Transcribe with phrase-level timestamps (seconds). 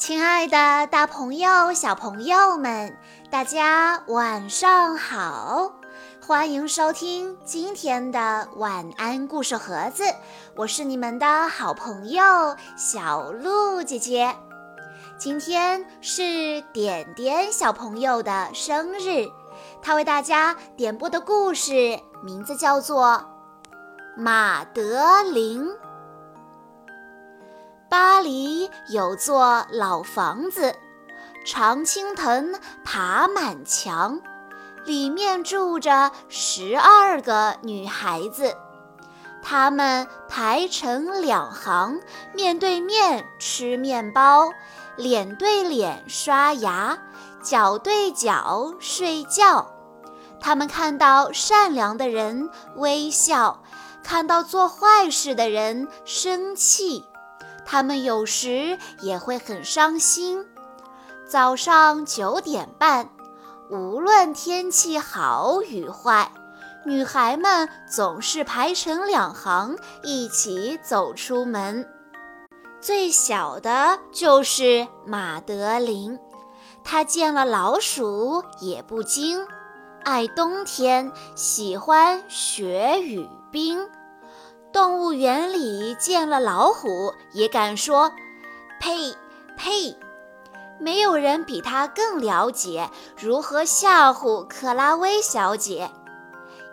[0.00, 2.96] 亲爱的，大朋友、小朋友们，
[3.30, 5.72] 大家晚上好！
[6.26, 10.04] 欢迎收听今天的晚安故事盒子，
[10.56, 12.22] 我是你们的好朋友
[12.78, 14.34] 小鹿姐姐。
[15.18, 19.28] 今天是点点小朋友的生日，
[19.82, 23.06] 他为大家点播的故事名字叫做
[24.16, 25.68] 《马德琳》。
[27.90, 30.76] 巴黎有座老房子，
[31.44, 32.54] 常青藤
[32.84, 34.20] 爬满墙，
[34.84, 38.56] 里面住着十二个女孩子，
[39.42, 42.00] 她们排成两行，
[42.32, 44.48] 面对面吃面包，
[44.94, 46.96] 脸对脸刷牙，
[47.42, 49.66] 脚对脚睡觉。
[50.38, 53.64] 她们看到善良的人微笑，
[54.04, 57.04] 看到做坏事的人生气。
[57.70, 60.44] 他们有时也会很伤心。
[61.24, 63.08] 早上九点半，
[63.70, 66.32] 无论天气好与坏，
[66.84, 71.88] 女孩们总是排成两行，一起走出门。
[72.80, 76.18] 最小的就是马德琳，
[76.82, 79.46] 她见了老鼠也不惊，
[80.02, 83.88] 爱冬天，喜欢雪与冰。
[84.72, 88.12] 动物园里见了老虎，也敢说
[88.80, 89.16] ：“呸
[89.56, 89.96] 呸！”
[90.78, 95.90] 没有人比他更了解如何吓唬克拉薇小姐。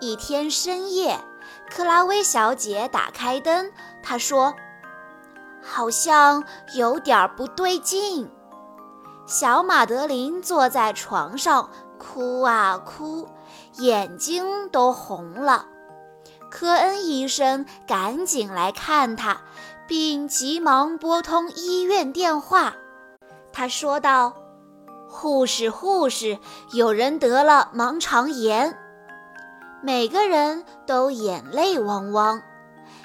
[0.00, 1.18] 一天深夜，
[1.70, 4.54] 克拉薇小姐打开灯，她说
[5.62, 8.30] ：“好像有点不对劲。”
[9.26, 13.26] 小马德琳坐在床上，哭啊哭，
[13.78, 15.64] 眼睛都红了。
[16.54, 19.40] 科恩医生赶紧来看他，
[19.88, 22.76] 并急忙拨通医院电话。
[23.52, 24.32] 他说道
[25.10, 26.38] ：“护士，护士，
[26.72, 28.78] 有人得了盲肠炎。”
[29.82, 32.40] 每个人都眼泪汪汪。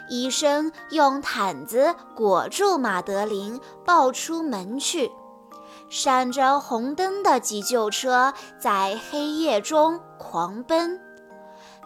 [0.10, 5.10] 医生用毯子裹住马德琳，抱出门去。
[5.90, 11.02] 闪着红灯的急救车在黑夜中狂奔。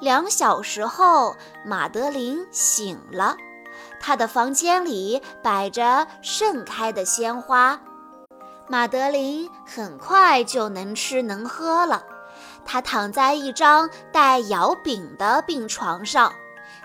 [0.04, 1.34] 两小时后，
[1.66, 3.38] 马德琳醒了，
[4.02, 7.80] 她的房间里摆着盛开的鲜花。
[8.68, 12.04] 马德琳很快就能吃能喝了。
[12.66, 16.34] 她躺在一张带摇柄的病床上，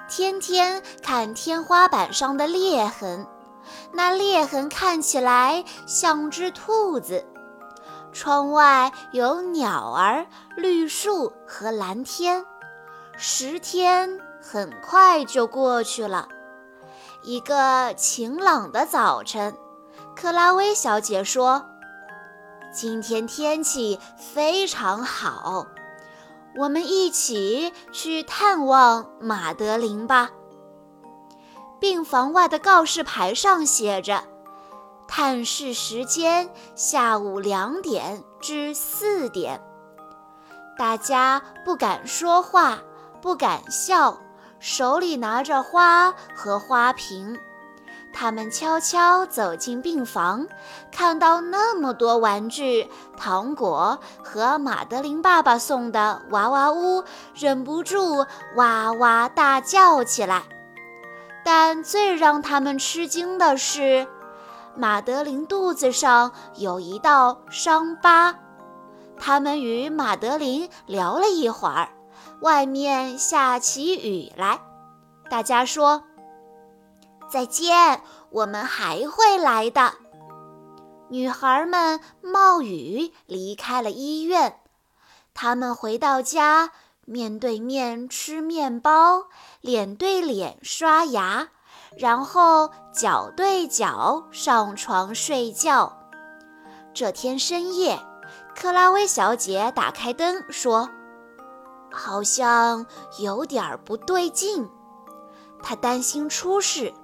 [0.09, 3.27] 天天看天花板上的裂痕，
[3.91, 7.27] 那裂痕看起来像只兔子。
[8.13, 10.25] 窗外有鸟儿、
[10.57, 12.45] 绿树和蓝天。
[13.21, 16.29] 十天很快就过去了。
[17.25, 19.57] 一个晴朗的早晨，
[20.15, 21.67] 克拉薇小姐说
[22.73, 25.67] ：“今天天气非常好，
[26.57, 30.31] 我们一起去探望马德琳吧。”
[31.81, 34.23] 病房外的告示牌上写着
[35.09, 39.61] ：“探视时间下午两点至四点。”
[40.79, 42.79] 大家不敢说话。
[43.21, 44.19] 不敢笑，
[44.61, 47.39] 手里拿着花和花瓶。
[48.11, 50.47] 他们悄悄走进病房，
[50.91, 58.25] 看到那么多玩具、糖果和马德琳爸爸送的娃娃屋，忍不住
[58.57, 60.43] 哇哇大叫起来。
[61.45, 64.07] 但最让他们吃惊的是，
[64.75, 68.35] 马德琳肚子上有一道伤疤。
[69.19, 71.89] 他们与马德琳聊了一会儿。
[72.41, 74.61] 外面下起雨来，
[75.29, 76.05] 大家说
[77.29, 78.01] 再见，
[78.31, 79.95] 我们还会来的。
[81.09, 84.61] 女孩们冒雨离开了医院，
[85.35, 86.71] 她们回到家，
[87.05, 89.25] 面对面吃面包，
[89.61, 91.49] 脸对脸刷牙，
[91.99, 95.99] 然后脚对脚上床睡觉。
[96.95, 97.99] 这天深夜，
[98.55, 100.89] 克拉薇小姐打开灯说。
[101.99, 102.87] 好像
[103.19, 104.71] 有点不对劲，
[105.63, 106.95] 他担心出事。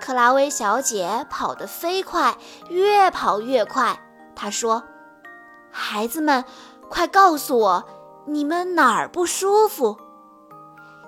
[0.00, 2.36] 克拉薇小姐跑得飞快，
[2.68, 3.98] 越跑越快。
[4.34, 4.82] 她说
[5.70, 6.44] ：“孩子们，
[6.90, 7.84] 快告诉我，
[8.26, 9.96] 你们哪儿不舒服？”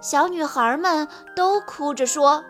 [0.01, 2.45] 小女孩们都哭着说：“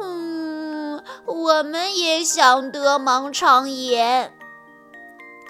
[0.00, 4.32] 嗯，我们也想得盲肠炎。”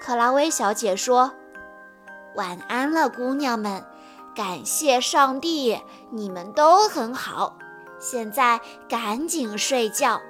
[0.01, 1.31] 克拉薇小姐说
[2.35, 3.85] ：“晚安了，姑娘们。”
[4.35, 5.79] 感谢上帝，
[6.11, 7.57] 你们都很好。
[7.99, 8.59] 现在
[8.89, 10.21] 赶紧睡觉。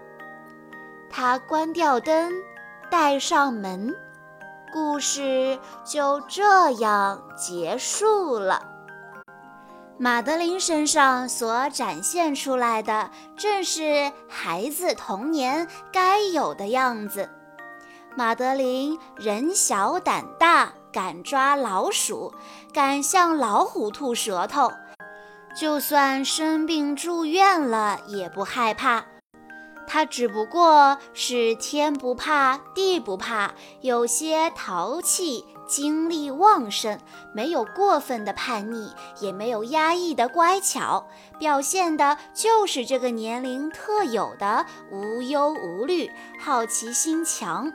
[1.09, 2.31] 他关掉灯，
[2.91, 3.95] 带上门。
[4.71, 8.61] 故事就这样结束了。
[9.97, 17.29] 马德琳身上所展现出来的，正是孩子童年该有的样子。
[18.17, 22.33] 马德琳人小胆大，敢抓老鼠，
[22.71, 24.71] 敢向老虎吐舌头，
[25.53, 29.03] 就算生病住院了也不害怕。
[29.85, 33.51] 他只不过是天不怕地不怕，
[33.81, 36.97] 有些淘气，精力旺盛，
[37.33, 41.07] 没有过分的叛逆，也没有压抑的乖巧，
[41.37, 46.09] 表现的就是这个年龄特有的无忧无虑、
[46.39, 47.73] 好奇心强。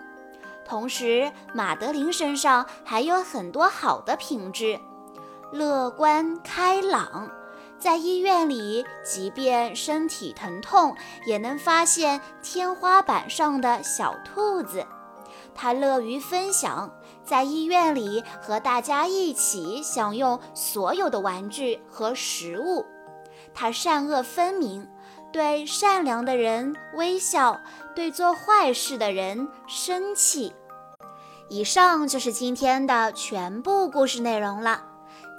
[0.70, 4.78] 同时，马德琳身上还有很多好的品质：
[5.50, 7.28] 乐观开朗。
[7.76, 10.94] 在医院里，即便身体疼痛，
[11.26, 14.86] 也能发现天花板上的小兔子。
[15.56, 16.88] 他乐于分享，
[17.24, 22.86] 在医院里和大家一起享用所有的玩具和食物。
[23.52, 24.88] 他善恶分明，
[25.32, 27.58] 对善良的人微笑，
[27.92, 30.54] 对做坏事的人生气。
[31.50, 34.84] 以上就是今天的全部故事内容了。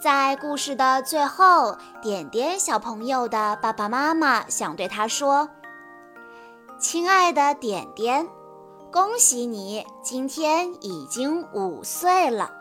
[0.04, 5.48] 在故事的最后，点点小朋友的爸爸妈妈想对他说
[6.78, 8.28] ：“亲爱的点点，
[8.92, 12.52] 恭喜你今天已经五岁了，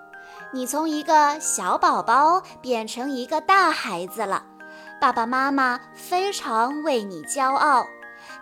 [0.52, 4.44] 你从一个小宝宝变成一个大孩子了，
[5.00, 7.84] 爸爸妈妈非常为你骄傲。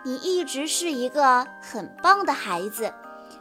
[0.03, 2.93] 你一直是一个很棒的孩子。”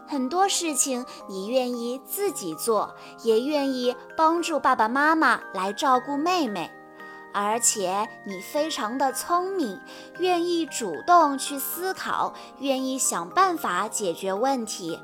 [0.09, 6.71] 很多事情你愿意自己做，也愿意帮助爸爸妈妈来照顾妹妹，
[7.35, 9.79] 而且你非常的聪明，
[10.19, 14.99] 愿意主动去思考，愿意想办法解决问题。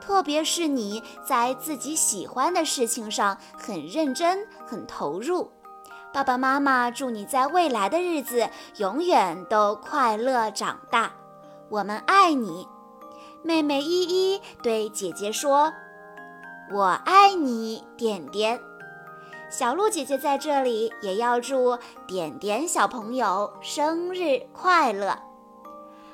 [0.00, 5.50] 特别是你在自己喜欢的事情上很认真、很投入。
[6.12, 11.12] 爸爸妈妈祝你在未来的日子永远都快乐长大。
[11.70, 12.68] 我们爱你。
[13.42, 15.72] 妹妹依依对姐姐说
[16.72, 18.60] ：“我爱你，点点。”
[19.50, 25.18] 小鹿姐姐在这里也要祝点点小朋友生日快乐。